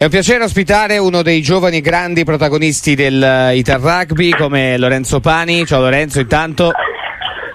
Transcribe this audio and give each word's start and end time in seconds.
È 0.00 0.04
un 0.04 0.10
piacere 0.10 0.44
ospitare 0.44 0.96
uno 0.98 1.22
dei 1.22 1.42
giovani 1.42 1.80
grandi 1.80 2.22
protagonisti 2.22 2.94
del 2.94 3.20
uh, 3.20 3.52
Ital 3.52 3.80
Rugby 3.80 4.30
come 4.30 4.78
Lorenzo 4.78 5.18
Pani. 5.18 5.66
Ciao 5.66 5.80
Lorenzo, 5.80 6.20
intanto. 6.20 6.70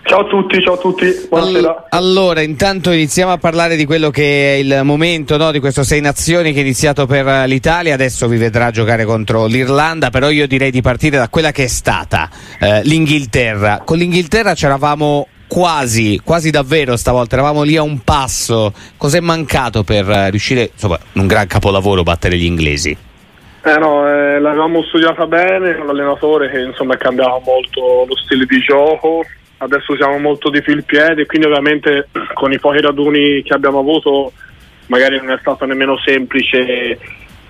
Ciao 0.04 0.20
a 0.20 0.28
tutti, 0.28 0.62
ciao 0.62 0.74
a 0.74 0.78
tutti, 0.78 1.06
buonasera. 1.30 1.86
allora, 1.92 2.42
intanto 2.42 2.92
iniziamo 2.92 3.32
a 3.32 3.38
parlare 3.38 3.78
di 3.78 3.86
quello 3.86 4.10
che 4.10 4.56
è 4.56 4.58
il 4.58 4.82
momento 4.84 5.38
no, 5.38 5.52
di 5.52 5.62
questo 5.62 5.84
Sei 5.86 6.02
Nazioni 6.02 6.52
che 6.52 6.60
è 6.60 6.62
iniziato 6.64 7.06
per 7.06 7.48
l'Italia, 7.48 7.94
adesso 7.94 8.28
vi 8.28 8.36
vedrà 8.36 8.72
giocare 8.72 9.06
contro 9.06 9.46
l'Irlanda, 9.46 10.10
però 10.10 10.30
io 10.30 10.46
direi 10.46 10.70
di 10.70 10.82
partire 10.82 11.16
da 11.16 11.30
quella 11.30 11.52
che 11.52 11.64
è 11.64 11.68
stata 11.68 12.30
eh, 12.60 12.82
l'Inghilterra. 12.84 13.84
Con 13.86 13.98
l'Inghilterra 13.98 14.54
c'eravamo 14.54 15.28
quasi, 15.54 16.20
quasi 16.24 16.50
davvero 16.50 16.98
stavolta, 16.98 17.36
eravamo 17.36 17.62
lì 17.62 17.78
a 17.78 17.84
un 17.84 18.00
passo. 18.00 18.74
Cos'è 18.98 19.20
mancato 19.20 19.84
per 19.84 20.10
eh, 20.10 20.32
riuscire, 20.32 20.72
insomma, 20.74 20.98
un 21.14 21.28
gran 21.28 21.46
capolavoro 21.46 22.02
battere 22.02 22.38
gli 22.38 22.46
inglesi? 22.46 22.98
Eh 23.66 23.78
no, 23.78 24.10
eh, 24.10 24.40
l'avevamo 24.40 24.82
studiata 24.82 25.28
bene 25.28 25.78
con 25.78 25.86
l'allenatore 25.86 26.50
che 26.50 26.60
insomma 26.60 26.98
cambiava 26.98 27.40
molto 27.46 28.04
lo 28.08 28.18
stile 28.26 28.46
di 28.46 28.60
gioco. 28.62 29.24
Adesso 29.58 29.96
siamo 29.96 30.18
molto 30.18 30.50
di 30.50 30.60
fil 30.62 30.84
piede, 30.86 31.28
quindi 31.28 31.46
ovviamente 31.46 32.10
con 32.34 32.52
i 32.52 32.60
pochi 32.60 32.82
raduni 32.82 33.44
che 33.44 33.54
abbiamo 33.54 33.78
avuto 33.78 34.32
magari 34.88 35.18
non 35.18 35.32
è 35.32 35.38
stato 35.40 35.66
nemmeno 35.66 35.98
semplice 36.04 36.98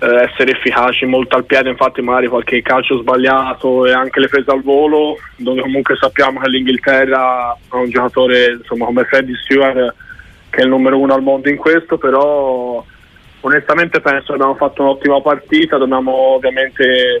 eh, 0.04 0.24
essere 0.24 0.52
efficaci 0.52 1.06
molto 1.06 1.36
al 1.36 1.46
piede, 1.46 1.70
infatti 1.70 2.02
magari 2.02 2.26
qualche 2.26 2.60
calcio 2.60 2.98
sbagliato 2.98 3.86
e 3.86 3.92
anche 3.92 4.20
le 4.20 4.28
prese 4.28 4.50
al 4.50 4.62
volo, 4.62 5.16
dove 5.36 5.62
comunque 5.62 5.96
sappiamo 5.96 6.40
che 6.40 6.48
l'Inghilterra 6.50 7.48
ha 7.50 7.76
un 7.76 7.88
giocatore 7.88 8.56
insomma, 8.58 8.84
come 8.84 9.04
Freddy 9.04 9.34
Stewart 9.36 9.94
che 10.50 10.60
è 10.60 10.64
il 10.64 10.68
numero 10.68 10.98
uno 10.98 11.14
al 11.14 11.22
mondo 11.22 11.48
in 11.48 11.56
questo, 11.56 11.96
però 11.96 12.84
onestamente 13.40 14.00
penso 14.00 14.26
che 14.26 14.32
abbiamo 14.34 14.54
fatto 14.54 14.82
un'ottima 14.82 15.20
partita, 15.20 15.78
dobbiamo 15.78 16.12
ovviamente 16.12 17.20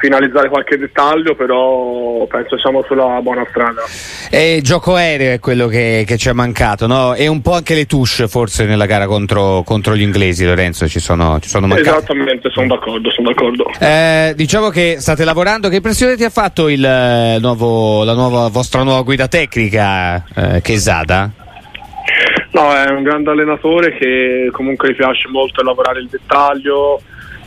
finalizzare 0.00 0.48
qualche 0.48 0.76
dettaglio, 0.76 1.34
però 1.34 2.26
penso 2.26 2.58
siamo 2.58 2.82
sulla 2.86 3.20
buona 3.22 3.44
strada. 3.48 3.82
E 4.30 4.60
gioco 4.62 4.94
aereo 4.94 5.32
è 5.32 5.38
quello 5.40 5.66
che, 5.66 6.04
che 6.06 6.16
ci 6.16 6.28
è 6.28 6.32
mancato, 6.32 6.86
no? 6.86 7.14
E 7.14 7.26
un 7.26 7.40
po' 7.40 7.54
anche 7.54 7.74
le 7.74 7.86
touche 7.86 8.28
forse 8.28 8.64
nella 8.64 8.86
gara 8.86 9.06
contro, 9.06 9.62
contro 9.64 9.96
gli 9.96 10.02
inglesi, 10.02 10.44
Lorenzo, 10.44 10.86
ci 10.88 11.00
sono, 11.00 11.38
ci 11.40 11.48
sono 11.48 11.66
mancate. 11.66 11.88
Esattamente, 11.88 12.50
sono 12.50 12.66
d'accordo, 12.66 13.10
sono 13.10 13.28
d'accordo. 13.28 13.64
Eh, 13.78 14.32
diciamo 14.36 14.68
che 14.68 14.96
state 14.98 15.24
lavorando, 15.24 15.68
che 15.68 15.76
impressione 15.76 16.16
ti 16.16 16.24
ha 16.24 16.30
fatto 16.30 16.68
il 16.68 16.84
eh, 16.84 17.38
nuovo, 17.40 18.04
la 18.04 18.14
nuova, 18.14 18.48
vostra 18.48 18.82
nuova 18.82 19.02
guida 19.02 19.28
tecnica, 19.28 20.24
eh, 20.34 20.60
Chesada? 20.60 21.30
No, 22.50 22.74
è 22.74 22.90
un 22.90 23.02
grande 23.02 23.30
allenatore 23.30 23.96
che 23.96 24.48
comunque 24.52 24.90
gli 24.90 24.96
piace 24.96 25.28
molto 25.28 25.62
lavorare 25.62 26.00
il 26.00 26.08
dettaglio, 26.08 27.00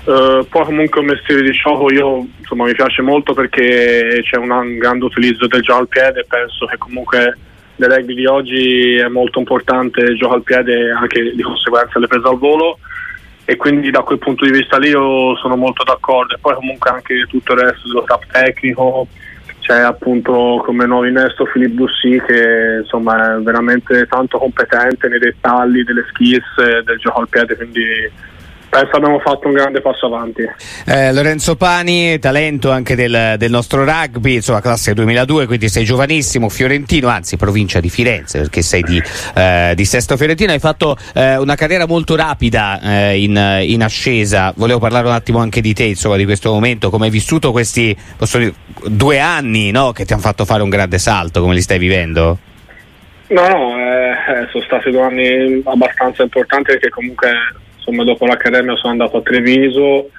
Uh, 0.04 0.44
poi 0.50 0.66
comunque 0.66 1.00
un 1.00 1.06
mestiere 1.06 1.44
di 1.44 1.52
gioco 1.52 1.92
io 1.92 2.26
insomma 2.40 2.66
mi 2.66 2.74
piace 2.74 3.04
molto 3.04 3.36
perché 3.36 4.22
c'è 4.24 4.36
un, 4.38 4.78
grande 4.80 5.06
utilizzo 5.06 5.48
del 5.48 5.62
gioco 5.62 5.82
al 5.82 5.88
piede. 5.88 6.26
Penso 6.28 6.66
che 6.66 6.78
comunque 6.78 7.38
le 7.76 7.88
regole 7.88 8.16
di 8.16 8.26
oggi 8.26 8.96
è 8.96 9.08
molto 9.08 9.40
importante 9.40 10.02
il 10.02 10.18
gioco 10.18 10.36
al 10.36 10.44
piede 10.44 10.88
e 10.88 10.92
anche 10.92 11.36
di 11.36 11.42
conseguenza 11.42 12.00
le 12.00 12.08
prese 12.08 12.28
al 12.28 12.38
volo. 12.38 12.80
E 13.46 13.56
quindi 13.58 13.92
da 13.92 14.02
quel 14.02 14.20
punto 14.20 14.46
di 14.46 14.52
vista 14.52 14.78
lì 14.78 14.90
io 14.90 15.36
sono 15.36 15.56
molto 15.56 15.84
d'accordo. 15.84 16.34
E 16.34 16.40
poi 16.40 16.56
comunque 16.56 16.90
anche 16.90 17.26
tutto 17.28 17.54
il 17.54 17.60
resto 17.60 17.88
dello 17.88 18.04
staff 18.04 18.26
tecnico 18.32 19.08
c'è 19.62 19.80
appunto 19.80 20.64
come 20.66 20.86
nuovo 20.88 21.06
innesto 21.06 21.46
Filippo 21.46 21.84
Bussi 21.84 22.20
che 22.26 22.80
insomma 22.82 23.36
è 23.36 23.40
veramente 23.42 24.08
tanto 24.08 24.40
competente 24.40 25.08
nei 25.08 25.20
dettagli 25.20 25.84
delle 25.84 26.04
skills 26.10 26.82
del 26.84 26.98
gioco 26.98 27.20
al 27.20 27.30
piede 27.30 27.56
quindi 27.56 28.10
penso 28.72 28.96
abbiamo 28.96 29.20
fatto 29.20 29.48
un 29.48 29.54
grande 29.54 29.82
passo 29.82 30.06
avanti. 30.06 30.44
Eh, 30.86 31.12
Lorenzo 31.12 31.58
Pani, 31.58 32.18
talento 32.20 32.72
anche 32.72 32.96
del, 32.96 33.36
del, 33.38 33.52
nostro 33.52 33.84
rugby, 33.84 34.36
insomma 34.36 34.62
classe 34.62 34.94
2002, 34.94 35.46
quindi 35.46 35.68
sei 35.68 35.84
giovanissimo, 35.84 36.48
fiorentino, 36.48 37.10
anzi 37.10 37.36
provincia 37.36 37.82
di 37.82 37.90
Firenze 37.90 38.40
perché 38.40 38.62
sei 38.62 38.82
di, 38.82 39.02
eh, 39.36 39.74
di 39.76 39.84
Sesto 39.84 40.16
Fiorentino, 40.16 40.54
hai 40.54 40.60
fatto 40.60 40.96
eh, 41.14 41.36
una 41.36 41.56
carriera 41.56 41.86
molto 41.86 42.16
rapida 42.16 42.80
eh, 42.82 43.22
in, 43.22 43.60
in, 43.64 43.84
ascesa, 43.84 44.54
volevo 44.56 44.80
parlare 44.80 45.06
un 45.06 45.14
attimo 45.14 45.40
anche 45.40 45.60
di 45.60 45.74
te, 45.74 45.84
insomma 45.84 46.16
di 46.16 46.26
questo 46.26 46.52
momento, 46.52 46.90
come 46.90 47.06
hai 47.06 47.12
vissuto 47.12 47.52
questi 47.52 47.96
dire, 48.18 48.54
due 48.86 49.20
anni 49.20 49.72
no, 49.72 49.92
che 49.92 50.06
ti 50.06 50.14
hanno 50.14 50.22
fatto 50.22 50.46
fare 50.46 50.64
un 50.64 50.70
grande 50.70 50.98
salto, 50.98 51.42
come 51.42 51.56
li 51.56 51.62
stai 51.62 51.78
vivendo? 51.78 52.38
No, 53.28 53.48
no, 53.48 53.78
eh, 53.78 54.12
eh, 54.12 54.48
sono 54.50 54.64
stati 54.64 54.92
due 54.92 55.02
anni 55.02 55.62
abbastanza 55.66 56.24
importanti 56.24 56.72
perché 56.72 56.90
comunque 56.90 57.32
insomma, 57.82 58.04
dopo 58.04 58.26
l'accademia 58.28 58.76
sono 58.76 58.92
andato 58.92 59.18
a 59.18 59.22
Treviso, 59.22 60.10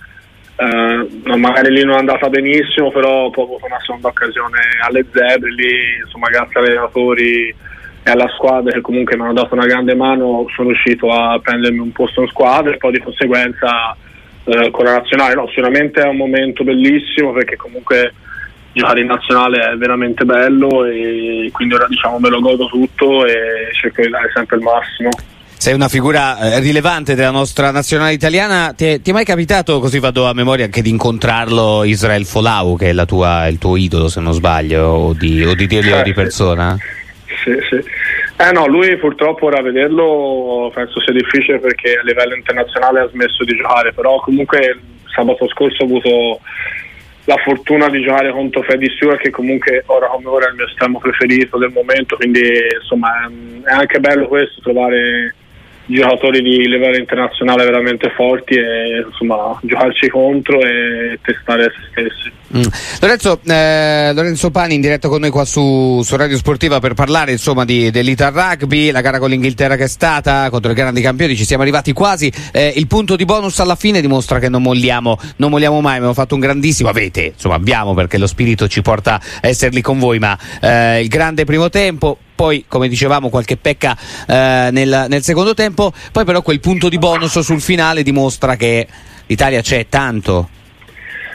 eh, 0.56 1.36
magari 1.36 1.72
lì 1.72 1.84
non 1.84 1.94
è 1.94 1.98
andata 1.98 2.28
benissimo, 2.28 2.90
però 2.90 3.30
poi 3.30 3.44
ho 3.44 3.46
avuto 3.46 3.66
una 3.66 3.80
seconda 3.80 4.08
occasione 4.08 4.58
alle 4.84 5.06
Zebre, 5.12 5.50
lì 5.52 6.02
insomma, 6.04 6.28
grazie 6.28 6.60
agli 6.60 6.66
allenatori 6.66 7.54
e 8.04 8.10
alla 8.10 8.28
squadra 8.34 8.72
che 8.72 8.80
comunque 8.80 9.16
mi 9.16 9.22
hanno 9.22 9.32
dato 9.32 9.54
una 9.54 9.66
grande 9.66 9.94
mano 9.94 10.46
sono 10.54 10.70
riuscito 10.70 11.08
a 11.08 11.38
prendermi 11.38 11.78
un 11.78 11.92
posto 11.92 12.22
in 12.22 12.28
squadra 12.28 12.72
e 12.72 12.76
poi 12.76 12.92
di 12.92 12.98
conseguenza 12.98 13.96
eh, 14.44 14.70
con 14.70 14.84
la 14.84 14.96
nazionale. 14.96 15.34
No, 15.34 15.46
sicuramente 15.48 16.02
è 16.02 16.08
un 16.08 16.16
momento 16.16 16.64
bellissimo 16.64 17.32
perché 17.32 17.56
comunque 17.56 18.12
giocare 18.72 19.00
in 19.00 19.06
nazionale 19.06 19.72
è 19.72 19.76
veramente 19.76 20.24
bello 20.24 20.84
e 20.84 21.50
quindi 21.52 21.74
ora 21.74 21.86
diciamo 21.86 22.18
me 22.18 22.30
lo 22.30 22.40
godo 22.40 22.66
tutto 22.66 23.26
e 23.26 23.68
cerco 23.72 24.02
di 24.02 24.08
dare 24.08 24.30
sempre 24.34 24.56
il 24.56 24.62
massimo 24.62 25.10
sei 25.62 25.74
una 25.74 25.86
figura 25.86 26.38
eh, 26.40 26.58
rilevante 26.58 27.14
della 27.14 27.30
nostra 27.30 27.70
nazionale 27.70 28.14
italiana. 28.14 28.74
Ti 28.76 28.84
è, 28.84 29.00
ti 29.00 29.10
è, 29.10 29.12
mai 29.12 29.24
capitato, 29.24 29.78
così 29.78 30.00
vado 30.00 30.26
a 30.26 30.34
memoria, 30.34 30.64
anche 30.64 30.82
di 30.82 30.90
incontrarlo 30.90 31.84
Israel 31.84 32.24
Folau, 32.24 32.76
che 32.76 32.90
è 32.90 33.06
tua, 33.06 33.46
il 33.46 33.58
tuo 33.58 33.76
idolo, 33.76 34.08
se 34.08 34.18
non 34.18 34.32
sbaglio, 34.32 34.82
o 34.82 35.12
di, 35.12 35.44
o 35.44 35.54
di 35.54 35.68
dirglielo 35.68 36.00
eh, 36.00 36.02
di 36.02 36.12
persona? 36.14 36.76
Sì, 37.44 37.52
sì. 37.70 37.76
Eh 37.76 38.50
no, 38.50 38.66
lui 38.66 38.96
purtroppo 38.96 39.46
ora 39.46 39.62
vederlo 39.62 40.68
penso 40.74 41.00
sia 41.00 41.12
difficile 41.12 41.60
perché 41.60 41.94
a 41.94 42.02
livello 42.02 42.34
internazionale 42.34 42.98
ha 42.98 43.08
smesso 43.12 43.44
di 43.44 43.54
giocare, 43.54 43.92
però 43.92 44.18
comunque 44.18 44.80
sabato 45.14 45.46
scorso 45.46 45.84
ho 45.84 45.86
avuto 45.86 46.40
la 47.26 47.36
fortuna 47.36 47.88
di 47.88 48.02
giocare 48.02 48.32
contro 48.32 48.62
Freddy 48.62 48.90
Stewart 48.96 49.20
che 49.20 49.30
comunque 49.30 49.84
ora 49.86 50.08
come 50.08 50.26
ora 50.26 50.46
è 50.46 50.48
il 50.48 50.56
mio 50.56 50.66
estremo 50.66 50.98
preferito 50.98 51.56
del 51.56 51.70
momento, 51.70 52.16
quindi 52.16 52.40
insomma 52.80 53.30
è 53.62 53.72
anche 53.72 54.00
bello 54.00 54.26
questo 54.26 54.60
trovare 54.60 55.36
giocatori 55.86 56.40
di 56.42 56.68
livello 56.68 56.96
internazionale 56.96 57.64
veramente 57.64 58.10
forti 58.10 58.54
e 58.54 59.04
insomma 59.06 59.58
giocarci 59.62 60.08
contro 60.08 60.60
e 60.60 61.18
testare 61.22 61.64
se 61.64 61.88
stessi. 61.90 62.40
Mm. 62.54 62.62
Lorenzo, 63.00 63.40
eh, 63.46 64.12
Lorenzo, 64.14 64.50
Pani 64.50 64.74
in 64.74 64.80
diretta 64.82 65.08
con 65.08 65.20
noi 65.20 65.30
qua 65.30 65.44
su, 65.44 66.02
su 66.02 66.16
Radio 66.16 66.36
Sportiva 66.36 66.80
per 66.80 66.92
parlare 66.92 67.32
insomma 67.32 67.64
di, 67.64 67.90
dell'Ital 67.90 68.32
Rugby, 68.32 68.90
la 68.90 69.00
gara 69.00 69.18
con 69.18 69.30
l'Inghilterra 69.30 69.76
che 69.76 69.84
è 69.84 69.88
stata 69.88 70.48
contro 70.50 70.70
i 70.70 70.74
grandi 70.74 71.00
campioni, 71.00 71.34
ci 71.34 71.44
siamo 71.44 71.62
arrivati 71.62 71.92
quasi, 71.92 72.30
eh, 72.52 72.72
il 72.76 72.86
punto 72.86 73.16
di 73.16 73.24
bonus 73.24 73.58
alla 73.60 73.74
fine 73.74 74.00
dimostra 74.02 74.38
che 74.38 74.50
non 74.50 74.62
molliamo, 74.62 75.18
non 75.36 75.50
molliamo 75.50 75.80
mai, 75.80 75.96
abbiamo 75.96 76.14
fatto 76.14 76.34
un 76.34 76.40
grandissimo, 76.40 76.90
avete, 76.90 77.32
insomma 77.34 77.54
abbiamo 77.54 77.94
perché 77.94 78.18
lo 78.18 78.26
spirito 78.26 78.68
ci 78.68 78.82
porta 78.82 79.14
a 79.14 79.48
essere 79.48 79.70
lì 79.70 79.80
con 79.80 79.98
voi, 79.98 80.18
ma 80.18 80.38
eh, 80.60 81.00
il 81.00 81.08
grande 81.08 81.44
primo 81.44 81.70
tempo, 81.70 82.18
poi 82.34 82.64
come 82.66 82.88
dicevamo 82.88 83.28
qualche 83.28 83.56
pecca 83.56 83.96
eh, 84.26 84.68
nel, 84.72 85.06
nel, 85.08 85.22
secondo 85.22 85.54
tempo, 85.54 85.92
poi 86.12 86.24
però 86.24 86.42
quel 86.42 86.60
punto 86.60 86.88
di 86.88 86.98
bonus 86.98 87.38
sul 87.40 87.60
finale 87.60 88.02
dimostra 88.02 88.56
che 88.56 88.86
l'Italia 89.26 89.60
c'è 89.60 89.86
tanto. 89.88 90.48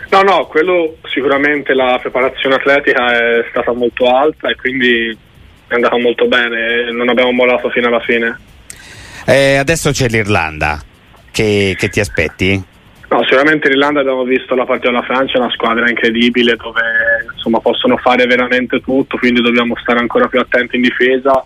No, 0.09 0.21
no, 0.21 0.47
quello 0.47 0.97
sicuramente 1.03 1.73
la 1.73 1.97
preparazione 2.01 2.55
atletica 2.55 3.11
è 3.11 3.45
stata 3.49 3.73
molto 3.73 4.05
alta 4.05 4.49
e 4.49 4.55
quindi 4.55 5.17
è 5.67 5.73
andata 5.73 5.97
molto 5.97 6.27
bene, 6.27 6.91
non 6.91 7.09
abbiamo 7.09 7.31
mollato 7.31 7.69
fino 7.69 7.87
alla 7.87 7.99
fine. 7.99 8.39
Eh, 9.25 9.57
adesso 9.57 9.91
c'è 9.91 10.07
l'Irlanda, 10.07 10.81
che, 11.31 11.75
che 11.77 11.89
ti 11.89 11.99
aspetti? 11.99 12.63
No, 13.09 13.23
sicuramente 13.23 13.69
l'Irlanda 13.69 14.01
abbiamo 14.01 14.23
visto 14.23 14.53
la 14.53 14.65
partita 14.65 14.91
della 14.91 15.03
Francia, 15.03 15.39
una 15.39 15.49
squadra 15.51 15.89
incredibile 15.89 16.57
dove 16.57 16.81
insomma, 17.31 17.59
possono 17.59 17.95
fare 17.97 18.25
veramente 18.25 18.81
tutto, 18.81 19.17
quindi 19.17 19.41
dobbiamo 19.41 19.77
stare 19.77 19.99
ancora 19.99 20.27
più 20.27 20.39
attenti 20.39 20.75
in 20.75 20.81
difesa 20.81 21.43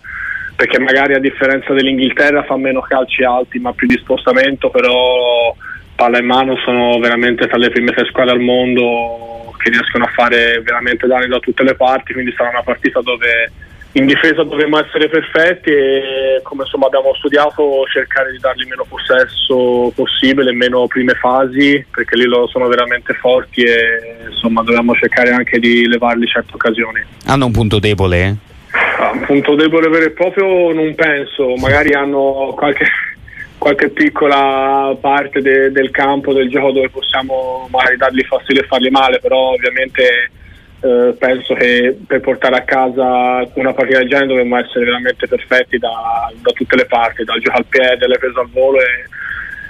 perché 0.56 0.78
magari 0.80 1.14
a 1.14 1.20
differenza 1.20 1.72
dell'Inghilterra 1.72 2.42
fa 2.42 2.56
meno 2.56 2.80
calci 2.80 3.22
alti 3.22 3.58
ma 3.60 3.72
più 3.72 3.86
di 3.86 3.96
spostamento, 3.98 4.70
però 4.70 5.54
palla 5.94 6.18
in 6.18 6.26
mano 6.26 6.56
sono 6.64 6.98
veramente 6.98 7.46
tra 7.46 7.58
le 7.58 7.70
prime 7.70 7.92
tre 7.92 8.06
squadre 8.06 8.32
al 8.32 8.40
mondo 8.40 9.52
che 9.56 9.70
riescono 9.70 10.04
a 10.04 10.12
fare 10.14 10.60
veramente 10.62 11.06
danni 11.06 11.28
da 11.28 11.38
tutte 11.38 11.62
le 11.62 11.74
parti, 11.74 12.12
quindi 12.12 12.32
sarà 12.36 12.50
una 12.50 12.62
partita 12.62 13.00
dove 13.00 13.52
in 13.92 14.06
difesa 14.06 14.42
dovremmo 14.42 14.78
essere 14.78 15.08
perfetti 15.08 15.70
e 15.70 16.40
come 16.42 16.62
insomma 16.62 16.86
abbiamo 16.86 17.14
studiato 17.14 17.84
cercare 17.92 18.32
di 18.32 18.38
dargli 18.38 18.66
meno 18.66 18.86
possesso 18.88 19.92
possibile, 19.94 20.52
meno 20.52 20.86
prime 20.86 21.12
fasi 21.14 21.84
perché 21.90 22.16
lì 22.16 22.24
loro 22.24 22.46
sono 22.46 22.68
veramente 22.68 23.12
forti 23.14 23.62
e 23.62 24.28
insomma 24.30 24.62
dobbiamo 24.62 24.94
cercare 24.94 25.30
anche 25.30 25.58
di 25.58 25.86
levarli 25.86 26.26
certe 26.26 26.54
occasioni. 26.54 27.02
Hanno 27.26 27.46
un 27.46 27.52
punto 27.52 27.78
debole? 27.78 28.36
Ah, 28.98 29.10
un 29.12 29.24
punto 29.26 29.54
debole 29.56 29.88
vero 29.88 30.06
e 30.06 30.10
proprio 30.10 30.72
non 30.72 30.94
penso, 30.94 31.54
magari 31.56 31.92
hanno 31.92 32.54
qualche, 32.56 32.86
qualche 33.58 33.90
piccola 33.90 34.96
parte 34.98 35.42
de, 35.42 35.70
del 35.70 35.90
campo, 35.90 36.32
del 36.32 36.48
gioco 36.48 36.72
dove 36.72 36.88
possiamo 36.88 37.68
magari 37.70 37.98
dargli 37.98 38.22
fastidio 38.22 38.62
e 38.62 38.66
fargli 38.66 38.88
male, 38.88 39.18
però 39.20 39.50
ovviamente 39.50 40.30
eh, 40.82 41.14
penso 41.16 41.54
che 41.54 41.96
per 42.06 42.20
portare 42.20 42.56
a 42.56 42.62
casa 42.62 43.48
una 43.54 43.72
partita 43.72 43.98
del 43.98 44.08
genere 44.08 44.26
dovremmo 44.26 44.58
essere 44.58 44.84
veramente 44.84 45.28
perfetti 45.28 45.78
da, 45.78 46.32
da 46.34 46.50
tutte 46.52 46.74
le 46.74 46.86
parti, 46.86 47.22
dal 47.22 47.40
gioco 47.40 47.58
al 47.58 47.66
piede, 47.66 48.04
alle 48.04 48.18
prese 48.18 48.40
al 48.40 48.48
volo 48.50 48.80
e, 48.80 49.06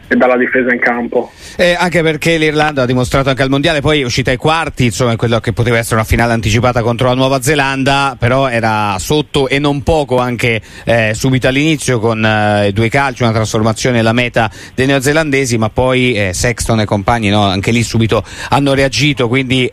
e 0.09 0.17
dalla 0.17 0.39
difesa 0.39 0.73
in 0.73 0.81
campo. 0.81 1.31
Eh, 1.57 1.77
anche 1.79 2.03
perché 2.03 2.39
l'Irlanda 2.39 2.83
ha 2.83 2.87
dimostrato 2.87 3.29
anche 3.29 3.43
al 3.43 3.51
mondiale, 3.51 3.83
poi 3.83 4.01
è 4.01 4.05
uscita 4.05 4.31
ai 4.31 4.39
quarti, 4.39 4.87
insomma, 4.87 5.15
quello 5.17 5.39
che 5.41 5.53
poteva 5.53 5.77
essere 5.77 5.97
una 5.97 6.05
finale 6.05 6.33
anticipata 6.33 6.81
contro 6.81 7.09
la 7.09 7.15
Nuova 7.15 7.43
Zelanda, 7.43 8.17
però 8.19 8.49
era 8.49 8.97
sotto 8.99 9.49
e 9.49 9.59
non 9.59 9.83
poco 9.83 10.17
anche 10.17 10.63
eh, 10.85 11.13
subito 11.15 11.47
all'inizio 11.47 11.99
con 12.01 12.25
eh, 12.25 12.71
due 12.73 12.89
calci, 12.89 13.23
una 13.23 13.33
trasformazione 13.33 13.97
nella 13.97 14.15
meta 14.15 14.51
dei 14.75 14.87
neozelandesi, 14.87 15.59
ma 15.59 15.69
poi 15.69 16.15
eh, 16.15 16.33
Sexton 16.33 16.81
e 16.81 16.85
compagni 16.87 17.29
no, 17.29 17.43
anche 17.43 17.71
lì 17.71 17.83
subito 17.83 18.25
hanno 18.49 18.73
reagito, 18.73 19.29
quindi 19.29 19.71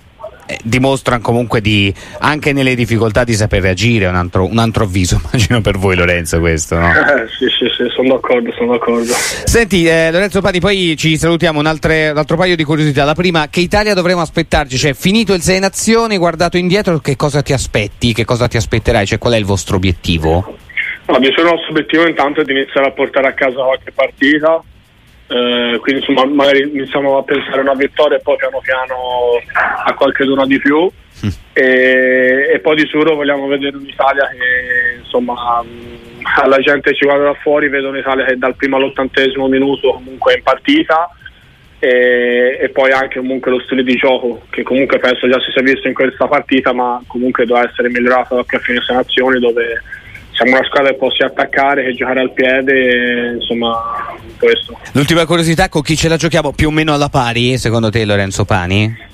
eh, 0.50 0.58
dimostrano 0.64 1.22
comunque 1.22 1.62
di, 1.62 1.94
anche 2.22 2.54
nelle 2.54 2.74
difficoltà 2.74 3.24
di 3.24 3.34
saper 3.34 3.62
reagire, 3.62 4.08
un 4.08 4.16
altro, 4.16 4.46
un 4.46 4.58
altro 4.58 4.86
avviso 4.86 5.22
immagino 5.24 5.62
per 5.62 5.78
voi 5.78 5.96
Lorenzo 5.96 6.40
questo, 6.40 6.76
no? 6.80 6.90
Eh, 6.90 7.28
sì, 7.38 7.46
sì, 7.50 7.68
sì, 7.78 7.88
sono 7.94 8.16
d'accordo, 8.16 8.52
sono 8.54 8.72
d'accordo. 8.72 9.14
Senti 9.14 9.86
eh, 9.86 10.10
Lorenzo 10.12 10.42
Padi, 10.42 10.60
poi 10.60 10.96
ci 10.98 11.18
salutiamo, 11.18 11.60
un, 11.60 11.68
altre, 11.68 12.10
un, 12.10 12.18
altro 12.18 12.36
paio 12.36 12.56
di 12.56 12.64
curiosità, 12.64 13.04
la 13.04 13.14
prima, 13.14 13.48
che 13.48 13.60
Italia 13.60 13.94
dovremo 13.94 14.22
aspettarci? 14.22 14.76
Cioè, 14.76 14.94
finito 14.96 15.36
il 15.36 15.42
Sei 15.42 15.60
Nazioni, 15.60 16.18
guardato 16.18 16.58
indietro, 16.58 16.98
che 16.98 17.16
cosa 17.16 17.44
ti 17.44 17.54
aspetti? 17.54 18.12
Che 18.14 18.26
cosa 18.26 18.48
ti 18.48 18.58
aspetterai? 18.58 19.06
Cioè, 19.06 19.20
qual 19.20 19.34
è 19.34 19.38
il 19.38 19.46
vostro 19.46 19.76
obiettivo? 19.76 20.58
No, 21.06 21.18
il 21.18 21.34
nostro 21.44 21.70
obiettivo 21.70 22.08
intanto 22.08 22.42
è 22.42 22.44
di 22.44 22.54
iniziare 22.54 22.88
a 22.88 22.92
portare 22.92 23.28
a 23.28 23.34
casa 23.34 23.62
qualche 23.64 23.92
partita, 23.92 24.64
eh, 25.30 25.78
quindi 25.80 26.02
insomma 26.02 26.26
magari 26.26 26.62
iniziamo 26.74 27.18
a 27.18 27.24
pensare 27.24 27.60
a 27.60 27.62
una 27.62 27.76
vittoria 27.76 28.18
e 28.18 28.22
poi 28.22 28.36
piano 28.36 28.60
piano 28.64 28.96
a 29.86 29.94
qualche 29.94 30.26
d'una 30.26 30.48
di 30.48 30.58
più 30.58 30.90
mm. 31.24 31.30
e, 31.54 32.50
e, 32.54 32.60
poi 32.60 32.76
di 32.76 32.88
sicuro 32.88 33.14
vogliamo 33.14 33.46
vedere 33.46 33.78
un'Italia 33.78 34.28
che 34.28 34.98
insomma 35.04 35.64
alla 36.42 36.58
gente 36.58 36.96
ci 36.96 37.06
guarda 37.06 37.26
da 37.26 37.34
fuori 37.36 37.70
vede 37.70 37.88
un'Italia 37.88 38.26
che 38.26 38.38
dal 38.38 38.56
primo 38.56 38.78
all'ottantesimo 38.78 39.48
minuto 39.48 39.94
comunque 39.94 40.34
è 40.34 40.38
in 40.38 40.44
partita 40.44 41.08
e, 41.78 42.58
e, 42.62 42.70
poi 42.70 42.92
anche 42.92 43.20
comunque 43.20 43.52
lo 43.52 43.60
stile 43.60 43.84
di 43.84 43.96
gioco 43.98 44.42
che 44.50 44.64
comunque 44.64 44.98
penso 44.98 45.30
già 45.30 45.40
si 45.42 45.52
sia 45.52 45.62
visto 45.62 45.88
in 45.88 45.94
questa 45.94 46.28
partita 46.28 46.74
ma 46.74 47.04
comunque 47.06 47.46
deve 47.46 47.70
essere 47.70 47.90
migliorato 47.90 48.44
qui 48.48 48.58
a 48.58 48.62
fine 48.62 48.80
nazioni 48.88 49.40
dove 49.40 49.80
siamo 50.40 50.56
una 50.56 50.66
squadra 50.66 50.92
che 50.92 50.98
può 50.98 51.12
sia 51.12 51.26
attaccare 51.26 51.84
che 51.84 51.94
giocare 51.94 52.22
al 52.22 52.32
piede, 52.32 53.34
insomma, 53.34 54.09
questo. 54.40 54.80
L'ultima 54.94 55.26
curiosità, 55.26 55.70
con 55.70 55.82
chi 55.82 55.96
ce 55.96 56.08
la 56.08 56.18
giochiamo 56.18 56.54
più 56.54 56.70
o 56.70 56.72
meno 56.72 56.94
alla 56.94 57.10
pari, 57.10 57.58
secondo 57.58 57.90
te 57.90 58.06
Lorenzo 58.06 58.46
Pani? 58.46 59.08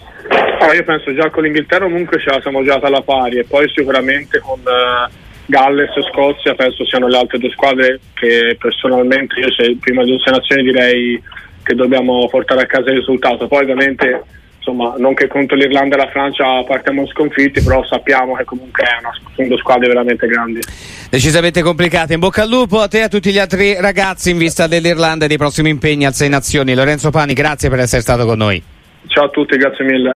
Ah, 0.60 0.74
io 0.74 0.83
penso 0.83 1.13
già 1.13 1.30
con 1.30 1.44
l'Inghilterra 1.44 1.86
comunque 1.86 2.19
ce 2.19 2.30
la 2.30 2.42
siamo 2.42 2.63
giocata 2.63 2.88
alla 2.88 3.01
pari 3.01 3.38
e 3.38 3.44
poi 3.44 3.69
sicuramente 3.69 4.39
con 4.39 4.60
uh, 4.60 5.12
Galles 5.45 5.95
e 5.95 6.01
Scozia 6.12 6.56
penso 6.56 6.86
siano 6.86 7.07
le 7.07 7.18
altre 7.18 7.38
due 7.38 7.51
squadre 7.51 8.00
che 8.13 8.56
personalmente 8.57 9.39
io 9.39 9.51
se 9.51 9.77
prima 9.80 10.04
di 10.04 10.12
una 10.12 10.38
nazione 10.38 10.63
direi 10.63 11.22
che 11.62 11.75
dobbiamo 11.75 12.27
portare 12.30 12.62
a 12.62 12.66
casa 12.66 12.89
il 12.89 12.98
risultato. 12.98 13.48
Poi 13.48 13.63
ovviamente 13.63 14.24
insomma, 14.65 14.95
non 14.97 15.13
che 15.13 15.27
contro 15.27 15.56
l'Irlanda 15.56 15.95
e 15.95 16.00
la 16.00 16.09
Francia 16.09 16.63
partiamo 16.63 17.06
sconfitti, 17.07 17.62
però 17.62 17.85
sappiamo 17.85 18.35
che 18.35 18.44
comunque 18.44 18.83
è 18.83 18.97
una, 19.00 19.12
sono 19.35 19.47
due 19.47 19.57
squadre 19.57 19.88
veramente 19.88 20.25
grandi. 20.25 20.59
Decisamente 21.09 21.62
complicate. 21.62 22.13
In 22.13 22.19
bocca 22.19 22.41
al 22.41 22.50
lupo 22.50 22.79
a 22.79 22.88
te 22.88 23.00
e 23.00 23.01
a 23.01 23.07
tutti 23.07 23.31
gli 23.31 23.38
altri 23.38 23.79
ragazzi 23.79 24.31
in 24.31 24.38
vista 24.38 24.65
dell'Irlanda 24.67 25.25
e 25.25 25.27
dei 25.27 25.38
prossimi 25.38 25.69
impegni 25.69 26.06
al 26.06 26.13
Sei 26.13 26.29
Nazioni. 26.29 26.73
Lorenzo 26.73 27.12
Pani, 27.12 27.33
grazie 27.33 27.69
per 27.69 27.79
essere 27.79 28.01
stato 28.01 28.25
con 28.25 28.38
noi. 28.38 28.62
Ciao 29.07 29.25
a 29.25 29.29
tutti, 29.29 29.56
grazie 29.56 29.85
mille. 29.85 30.12